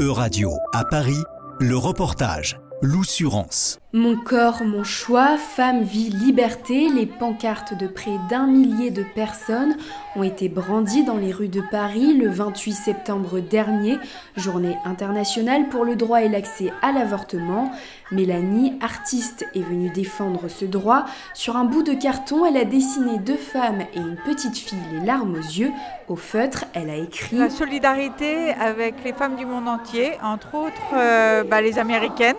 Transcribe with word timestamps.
E-Radio 0.00 0.56
à 0.72 0.82
Paris, 0.86 1.22
le 1.60 1.76
reportage 1.76 2.58
L'Oussurance. 2.80 3.78
Mon 3.92 4.14
corps, 4.14 4.62
mon 4.62 4.84
choix, 4.84 5.36
femme, 5.36 5.82
vie, 5.82 6.10
liberté, 6.10 6.88
les 6.88 7.06
pancartes 7.06 7.76
de 7.76 7.88
près 7.88 8.20
d'un 8.28 8.46
millier 8.46 8.92
de 8.92 9.02
personnes 9.02 9.76
ont 10.14 10.22
été 10.22 10.48
brandies 10.48 11.02
dans 11.02 11.16
les 11.16 11.32
rues 11.32 11.48
de 11.48 11.60
Paris 11.72 12.14
le 12.14 12.28
28 12.28 12.72
septembre 12.72 13.40
dernier, 13.40 13.98
journée 14.36 14.78
internationale 14.84 15.68
pour 15.70 15.84
le 15.84 15.96
droit 15.96 16.22
et 16.22 16.28
l'accès 16.28 16.72
à 16.82 16.92
l'avortement. 16.92 17.72
Mélanie, 18.12 18.78
artiste, 18.80 19.44
est 19.56 19.62
venue 19.62 19.90
défendre 19.90 20.46
ce 20.46 20.66
droit. 20.66 21.04
Sur 21.34 21.56
un 21.56 21.64
bout 21.64 21.82
de 21.82 21.94
carton, 21.94 22.46
elle 22.46 22.58
a 22.58 22.64
dessiné 22.64 23.18
deux 23.18 23.36
femmes 23.36 23.80
et 23.92 23.98
une 23.98 24.18
petite 24.24 24.56
fille, 24.56 24.78
les 24.92 25.04
larmes 25.04 25.34
aux 25.34 25.38
yeux. 25.38 25.72
Au 26.06 26.14
feutre, 26.14 26.66
elle 26.74 26.90
a 26.90 26.96
écrit 26.96 27.38
La 27.38 27.50
solidarité 27.50 28.50
avec 28.50 29.02
les 29.04 29.12
femmes 29.12 29.34
du 29.34 29.46
monde 29.46 29.66
entier, 29.66 30.12
entre 30.22 30.54
autres 30.54 30.94
euh, 30.94 31.42
bah, 31.42 31.60
les 31.60 31.80
américaines 31.80 32.36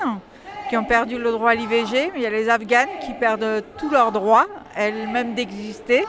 qui 0.72 0.78
ont 0.78 0.86
perdu 0.86 1.18
le 1.18 1.34
droit 1.34 1.50
à 1.50 1.54
l'IVG, 1.54 2.12
mais 2.14 2.20
il 2.20 2.22
y 2.22 2.26
a 2.26 2.30
les 2.30 2.48
Afghanes 2.48 2.88
qui 3.06 3.12
perdent 3.12 3.62
tous 3.78 3.90
leurs 3.90 4.14
droits, 4.14 4.48
elles-mêmes 4.78 5.34
d'exister. 5.34 6.06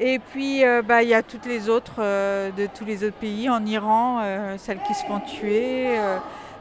Et 0.00 0.18
puis 0.18 0.64
euh, 0.64 0.82
bah, 0.82 1.04
il 1.04 1.08
y 1.08 1.14
a 1.14 1.22
toutes 1.22 1.46
les 1.46 1.68
autres 1.68 2.00
euh, 2.00 2.50
de 2.50 2.66
tous 2.66 2.84
les 2.84 3.04
autres 3.04 3.14
pays, 3.14 3.48
en 3.48 3.64
Iran, 3.64 4.18
euh, 4.22 4.56
celles 4.58 4.80
qui 4.88 4.92
se 4.92 5.04
font 5.04 5.20
tuer, 5.20 5.96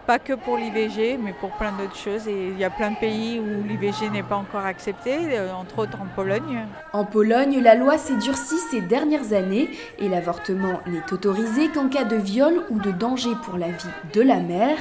pas 0.06 0.20
que 0.20 0.34
pour 0.34 0.58
l'IVG, 0.58 1.18
mais 1.20 1.34
pour 1.34 1.50
plein 1.54 1.72
d'autres 1.72 1.96
choses. 1.96 2.28
Et 2.28 2.50
il 2.50 2.60
y 2.60 2.64
a 2.64 2.70
plein 2.70 2.92
de 2.92 2.98
pays 2.98 3.40
où 3.40 3.68
l'IVG 3.68 4.12
n'est 4.12 4.22
pas 4.22 4.36
encore 4.36 4.64
accepté, 4.64 5.18
entre 5.60 5.80
autres 5.80 5.98
en 6.00 6.06
Pologne. 6.06 6.68
En 6.94 7.06
Pologne, 7.06 7.60
la 7.60 7.74
loi 7.74 7.98
s'est 7.98 8.18
durcie 8.18 8.60
ces 8.70 8.82
dernières 8.82 9.34
années 9.34 9.72
et 9.98 10.08
l'avortement 10.10 10.80
n'est 10.86 11.12
autorisé 11.12 11.70
qu'en 11.70 11.88
cas 11.90 12.04
de 12.04 12.18
viol 12.18 12.62
ou 12.70 12.78
de 12.78 12.92
danger 12.92 13.32
pour 13.46 13.58
la 13.58 13.70
vie 13.70 13.90
de 14.14 14.22
la 14.22 14.36
mère. 14.36 14.78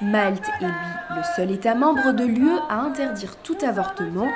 Malte 0.00 0.48
est 0.60 0.64
lui 0.64 0.98
le 1.16 1.22
seul 1.34 1.50
État 1.50 1.74
membre 1.74 2.12
de 2.12 2.24
l'UE 2.24 2.58
à 2.68 2.80
interdire 2.80 3.36
tout 3.42 3.56
avortement. 3.62 4.28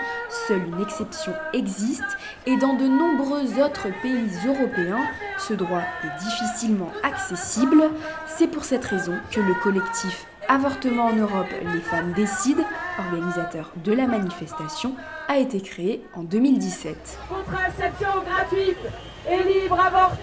Seule 0.48 0.66
une 0.66 0.82
exception 0.82 1.32
existe 1.52 2.02
et 2.46 2.56
dans 2.56 2.74
de 2.74 2.86
nombreux 2.88 3.62
autres 3.62 3.88
pays 4.02 4.28
européens, 4.44 5.04
ce 5.38 5.54
droit 5.54 5.82
est 6.02 6.24
difficilement 6.24 6.90
accessible. 7.04 7.84
C'est 8.26 8.48
pour 8.48 8.64
cette 8.64 8.84
raison 8.84 9.14
que 9.30 9.40
le 9.40 9.54
collectif 9.62 10.26
Avortement 10.48 11.06
en 11.06 11.14
Europe, 11.14 11.46
les 11.72 11.80
femmes 11.80 12.12
décident, 12.14 12.64
organisateur 12.98 13.70
de 13.76 13.92
la 13.92 14.06
manifestation, 14.06 14.94
a 15.28 15.38
été 15.38 15.60
créé 15.60 16.02
en 16.14 16.24
2017. 16.24 17.18
Contraception 17.28 18.08
gratuite 18.26 18.76
et 19.30 19.42
libre 19.44 19.78
avortement, 19.80 20.21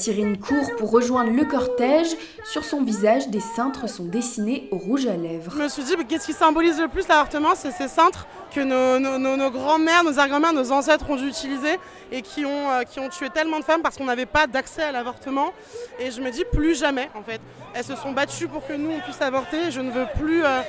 Cyrine 0.00 0.38
court 0.38 0.76
pour 0.78 0.90
rejoindre 0.90 1.30
le 1.30 1.44
cortège. 1.44 2.08
Sur 2.44 2.64
son 2.64 2.82
visage, 2.82 3.28
des 3.28 3.40
cintres 3.40 3.86
sont 3.86 4.04
dessinés 4.04 4.66
au 4.70 4.78
rouge 4.78 5.06
à 5.06 5.14
lèvres. 5.14 5.52
Je 5.54 5.62
me 5.62 5.68
suis 5.68 5.82
dit, 5.82 5.94
qu'est-ce 6.08 6.24
qui 6.24 6.32
symbolise 6.32 6.80
le 6.80 6.88
plus 6.88 7.06
l'avortement 7.06 7.54
C'est 7.54 7.70
ces 7.70 7.86
cintres 7.86 8.26
que 8.54 8.60
nos, 8.60 9.50
grands-mères, 9.50 10.02
nos 10.02 10.18
arrière-grands-mères, 10.18 10.54
nos 10.54 10.72
ancêtres 10.72 11.10
ont 11.10 11.16
dû 11.16 11.28
utiliser 11.28 11.78
et 12.10 12.22
qui 12.22 12.44
ont, 12.44 12.70
euh, 12.70 12.82
qui 12.82 13.00
ont 13.00 13.08
tué 13.08 13.30
tellement 13.30 13.58
de 13.58 13.64
femmes 13.64 13.82
parce 13.82 13.96
qu'on 13.96 14.04
n'avait 14.04 14.26
pas 14.26 14.46
d'accès 14.46 14.82
à 14.82 14.92
l'avortement. 14.92 15.52
Et 15.98 16.10
je 16.10 16.20
me 16.20 16.30
dis, 16.30 16.44
plus 16.50 16.78
jamais 16.78 17.08
en 17.14 17.22
fait. 17.22 17.40
Elles 17.74 17.84
se 17.84 17.94
sont 17.96 18.12
battues 18.12 18.48
pour 18.48 18.66
que 18.66 18.72
nous, 18.72 18.90
on 18.90 19.00
puisse 19.00 19.20
avorter. 19.22 19.70
Je 19.70 19.80
ne 19.80 19.90
veux 19.90 20.06
plus 20.18 20.44
euh, 20.44 20.60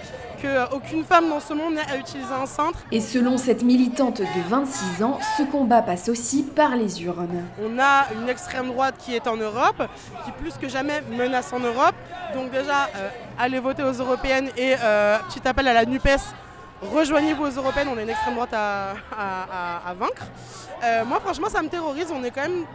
qu'aucune 0.41 1.03
femme 1.03 1.29
dans 1.29 1.39
ce 1.39 1.53
monde 1.53 1.75
n'ait 1.75 1.91
à 1.91 1.97
utiliser 1.97 2.33
un 2.33 2.45
cintre. 2.45 2.79
Et 2.91 3.01
selon 3.01 3.37
cette 3.37 3.63
militante 3.63 4.21
de 4.21 4.49
26 4.49 5.03
ans, 5.03 5.19
ce 5.37 5.43
combat 5.43 5.81
passe 5.81 6.09
aussi 6.09 6.43
par 6.43 6.75
les 6.75 7.03
urnes. 7.03 7.43
On 7.63 7.79
a 7.79 8.07
une 8.13 8.29
extrême 8.29 8.67
droite 8.67 8.95
qui 8.99 9.15
est 9.15 9.27
en 9.27 9.37
Europe, 9.37 9.83
qui 10.25 10.31
plus 10.31 10.53
que 10.61 10.67
jamais 10.67 11.01
menace 11.11 11.51
en 11.53 11.59
Europe. 11.59 11.95
Donc 12.33 12.51
déjà, 12.51 12.89
euh, 12.95 13.09
allez 13.39 13.59
voter 13.59 13.83
aux 13.83 13.93
européennes 13.93 14.49
et 14.57 14.75
euh, 14.81 15.17
petit 15.29 15.47
appel 15.47 15.67
à 15.67 15.73
la 15.73 15.85
NUPES, 15.85 16.21
rejoignez-vous 16.81 17.43
aux 17.43 17.49
européennes, 17.49 17.87
on 17.93 17.97
a 17.97 18.01
une 18.01 18.09
extrême 18.09 18.35
droite 18.35 18.53
à, 18.53 18.91
à, 19.11 19.85
à, 19.85 19.89
à 19.89 19.93
vaincre. 19.93 20.25
Euh, 20.83 21.05
moi 21.05 21.19
franchement 21.19 21.47
ça 21.49 21.61
me 21.61 21.69
terrorise, 21.69 22.07
on, 22.11 22.23
est 22.23 22.31
quand 22.31 22.41
même, 22.41 22.65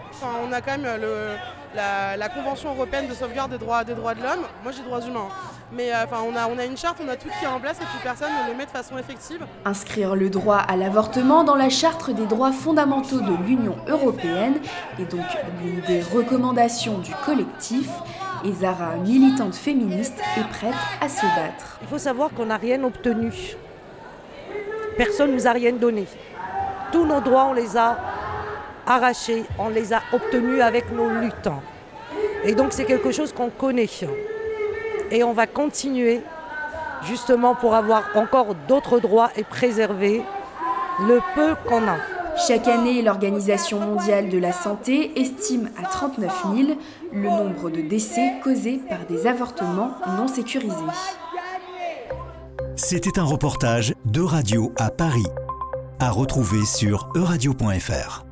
on 0.46 0.52
a 0.52 0.60
quand 0.60 0.78
même 0.78 1.00
le, 1.00 1.30
la, 1.74 2.16
la, 2.16 2.28
Convention 2.28 2.72
européenne 2.72 3.08
de 3.08 3.14
sauvegarde 3.14 3.50
des 3.50 3.58
droits, 3.58 3.82
des 3.82 3.94
droits 3.94 4.14
de 4.14 4.22
l'homme, 4.22 4.44
moi 4.62 4.70
j'ai 4.70 4.82
droits 4.84 5.00
humains, 5.00 5.26
mais 5.72 5.92
euh, 5.92 6.04
enfin 6.04 6.18
on, 6.24 6.36
a, 6.36 6.46
on 6.46 6.56
a 6.56 6.64
une 6.64 6.76
charte, 6.76 6.98
on 7.04 7.08
a 7.08 7.16
tout 7.16 7.28
qui 7.38 7.44
est 7.44 7.48
en 7.48 7.58
place 7.58 7.78
et 7.80 7.84
puis 7.84 7.98
personne 8.02 8.30
ne 8.44 8.52
le 8.52 8.56
met 8.56 8.66
de 8.66 8.70
façon 8.70 8.96
effective. 8.96 9.44
Inscrire 9.64 10.14
le 10.14 10.30
droit 10.30 10.58
à 10.58 10.76
l'avortement 10.76 11.42
dans 11.42 11.56
la 11.56 11.68
charte 11.68 12.10
des 12.10 12.26
droits 12.26 12.52
fondamentaux 12.52 13.20
de 13.20 13.44
l'Union 13.44 13.76
européenne 13.88 14.60
est 15.00 15.10
donc 15.10 15.26
l'une 15.60 15.80
des 15.80 16.02
recommandations 16.02 16.98
du 16.98 17.12
collectif 17.24 17.88
et 18.44 18.52
Zara, 18.52 18.94
militante 18.96 19.56
féministe, 19.56 20.20
est 20.36 20.48
prête 20.50 20.74
à 21.00 21.08
se 21.08 21.22
battre. 21.22 21.78
Il 21.82 21.88
faut 21.88 21.98
savoir 21.98 22.30
qu'on 22.30 22.46
n'a 22.46 22.56
rien 22.58 22.84
obtenu. 22.84 23.56
Personne 24.96 25.30
ne 25.30 25.34
nous 25.34 25.46
a 25.46 25.52
rien 25.52 25.72
donné. 25.72 26.06
Tous 26.92 27.04
nos 27.04 27.20
droits, 27.20 27.48
on 27.50 27.52
les 27.52 27.76
a 27.76 27.98
arrachés, 28.86 29.44
on 29.58 29.68
les 29.68 29.92
a 29.92 30.00
obtenus 30.12 30.62
avec 30.62 30.90
nos 30.92 31.08
luttes. 31.08 31.48
Et 32.44 32.54
donc 32.54 32.72
c'est 32.72 32.84
quelque 32.84 33.10
chose 33.10 33.32
qu'on 33.32 33.50
connaît. 33.50 33.88
Et 35.10 35.22
on 35.24 35.32
va 35.32 35.46
continuer 35.46 36.20
justement 37.04 37.54
pour 37.54 37.74
avoir 37.74 38.04
encore 38.14 38.54
d'autres 38.68 39.00
droits 39.00 39.30
et 39.36 39.44
préserver 39.44 40.22
le 41.00 41.20
peu 41.34 41.54
qu'on 41.68 41.86
a. 41.86 41.96
Chaque 42.46 42.68
année, 42.68 43.00
l'Organisation 43.02 43.80
mondiale 43.80 44.28
de 44.28 44.38
la 44.38 44.52
santé 44.52 45.18
estime 45.18 45.70
à 45.82 45.86
39 45.88 46.44
000 46.54 46.78
le 47.12 47.28
nombre 47.28 47.70
de 47.70 47.80
décès 47.80 48.34
causés 48.44 48.78
par 48.88 49.06
des 49.08 49.26
avortements 49.26 49.92
non 50.18 50.28
sécurisés. 50.28 50.74
C'était 52.88 53.18
un 53.18 53.24
reportage 53.24 53.94
de 54.04 54.20
Radio 54.20 54.72
à 54.76 54.92
Paris, 54.92 55.26
à 55.98 56.08
retrouver 56.08 56.64
sur 56.64 57.08
euradio.fr. 57.16 58.25